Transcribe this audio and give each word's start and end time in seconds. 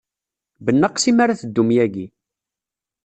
Bnaqes 0.65 1.03
imi 1.09 1.21
ara 1.23 1.39
teddum 1.39 1.69
yagi. 1.75 2.05